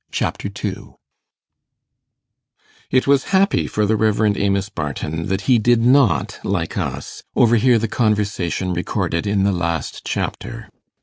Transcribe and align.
Chapter 0.11 0.49
2 0.49 0.95
It 2.89 3.05
was 3.05 3.25
happy 3.37 3.67
for 3.67 3.85
the 3.85 3.95
Rev. 3.95 4.35
Amos 4.35 4.67
Barton 4.67 5.27
that 5.27 5.41
he 5.41 5.59
did 5.59 5.83
not, 5.83 6.39
like 6.43 6.75
us, 6.75 7.21
overhear 7.35 7.77
the 7.77 7.87
conversation 7.87 8.73
recorded 8.73 9.27
in 9.27 9.43
the 9.43 9.51
last 9.51 10.03
chapter. 10.03 10.69